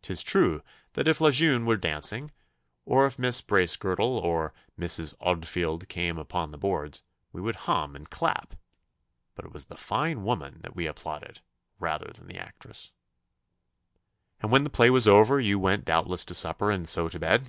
'Tis 0.00 0.22
true 0.22 0.62
that 0.94 1.06
if 1.06 1.20
La 1.20 1.30
Jeune 1.30 1.66
were 1.66 1.76
dancing, 1.76 2.30
or 2.86 3.04
if 3.04 3.18
Mrs. 3.18 3.46
Bracegirdle 3.46 4.18
or 4.18 4.54
Mrs. 4.78 5.14
Oldfield 5.20 5.86
came 5.86 6.16
upon 6.16 6.50
the 6.50 6.56
boards, 6.56 7.02
we 7.30 7.42
would 7.42 7.56
hum 7.56 7.94
and 7.94 8.08
clap, 8.08 8.54
but 9.34 9.44
it 9.44 9.52
was 9.52 9.66
the 9.66 9.76
fine 9.76 10.24
woman 10.24 10.60
that 10.62 10.74
we 10.74 10.86
applauded 10.86 11.42
rather 11.78 12.10
than 12.10 12.26
the 12.26 12.38
actress.' 12.38 12.92
'And 14.40 14.50
when 14.50 14.64
the 14.64 14.70
play 14.70 14.88
was 14.88 15.06
over 15.06 15.38
you 15.38 15.58
went 15.58 15.84
doubtless 15.84 16.24
to 16.24 16.34
supper 16.34 16.70
and 16.70 16.88
so 16.88 17.08
to 17.10 17.18
bed? 17.18 17.44